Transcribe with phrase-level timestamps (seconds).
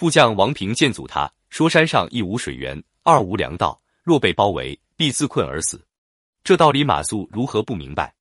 [0.00, 5.78] 副将王平见阻他，说：“山上一无水源，二无粮道，若被包围，必自困而死。”
[6.42, 8.14] 这道理马谡如何不明白？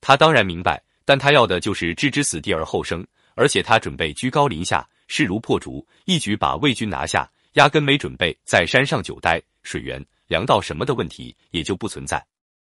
[0.00, 3.06] 他当然明白，但他要的就是置之死地而后生，
[3.36, 12.20] 而且他准备居高临下，势如破竹，一举把魏军拿下，压根没准备在山上久待，水源、粮道什么的问题也就不存在。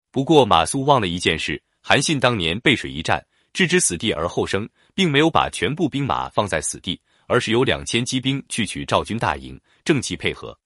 [0.09, 6.99] 不过马谡忘了一件事：韩信当年背水一战，置之死地而后生，并没有把全部兵马放在死地。
[7.27, 10.57] 而是有两千骑兵去取赵军大营，正齐配合。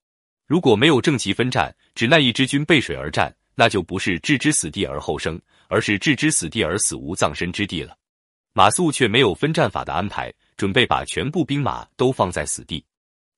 [0.47, 7.97] 如果没有正齐分战，只那一支军背水而战，那就不是置之死地而后生，而是置之死地而死无葬身之地了。
[8.53, 12.85] 马谡却没有分战法的安排，准备把全部兵马都放在死地。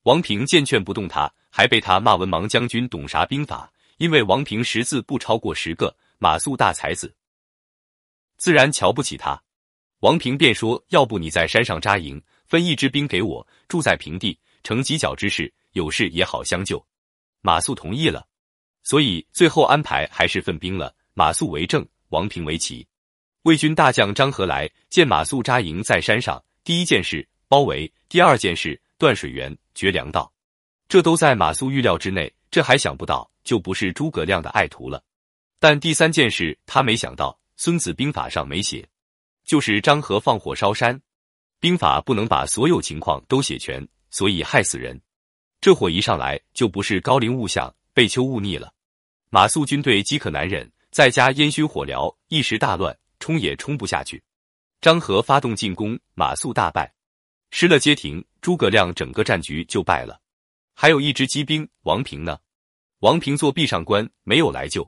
[0.03, 3.71] 王平见劝不动他，还被他骂文盲将军懂啥兵法？
[3.97, 7.15] 因为王平识字不超过十个，马谡大才子，
[8.37, 9.41] 自然瞧不起他。
[9.99, 12.21] 王平便说：“要不你在山上扎营。”
[12.53, 16.85] 分一支兵给我，住在平地，成犄角之势，有事也好相救。
[17.41, 18.27] 马谡同意了，
[18.83, 20.95] 所以最后安排还是分兵了。
[21.15, 22.85] 马谡为正，王平为骑。
[23.41, 30.31] 魏军大将张合来见马谡扎营在山上，第一件事包围，第二件事断水源、绝粮道，
[30.87, 32.31] 这都在马谡预料之内。
[32.51, 35.03] 这还想不到，就不是诸葛亮的爱徒了。
[35.59, 38.87] 但第三件事他没想到，《孙子兵法》上没写，
[39.43, 41.01] 就是张合放火烧山。
[41.63, 45.01] 兵法不能把所有情况都写全，所以害死人。
[45.61, 48.73] 这火一上来就不是高陵勿想，背丘勿逆了。
[49.29, 54.21] 马谡军队饥渴难忍，再加烟熏火燎，一时大乱，冲也冲不下去。
[54.81, 56.93] 张合发动进攻，马谡大败，
[57.49, 60.19] 失了街亭，诸葛亮整个战局就败了。
[60.73, 62.37] 还有一支机兵，王平呢？
[62.99, 64.83] 王平做壁上观，没有来救。《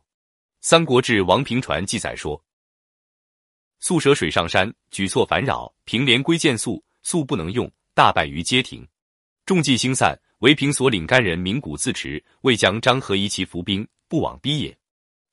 [0.60, 2.44] 三国志·王平传》记载说。
[3.88, 8.84] 宿舍水上山，举措烦扰，平连归见宿，宿不能用，大败于街亭。
[9.46, 14.76] 众计星散，唯平所领干人鸣鼓自持，未将张合一其伏兵，不往逼也。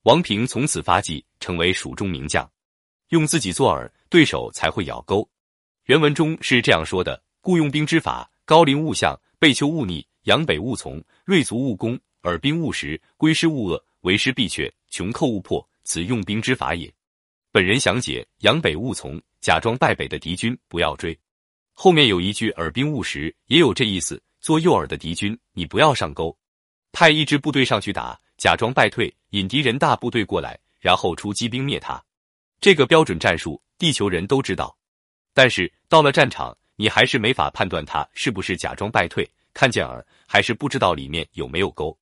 [0.03, 2.47] 王平从此发迹，成为蜀中名将。
[3.09, 5.27] 用自己做饵，对手才会咬钩。
[5.87, 16.93] 原文中是这样说的：故用兵之法，高陵勿向，背丘勿逆，阳北勿从，锐卒勿攻，饵兵勿食，归师勿遏，为师必却，穷寇勿破，此用兵之法也。
[17.55, 21.17] 本人详解：阳北勿从，假装败北的敌军不要追。
[21.75, 24.21] 后面有一句饵兵勿食，也有这意思。
[24.41, 26.35] 做诱饵的敌军，你不要上钩，
[26.93, 32.03] 派一支部队上去打，假装败退，引敌人大部队过来，然后出机兵灭他。
[32.59, 34.75] 这个标准战术，地球人都知道。
[35.35, 41.95] 但是到了战场，你还是没法判断他是不是假装败退，看见饵还是不知道里面有没有钩。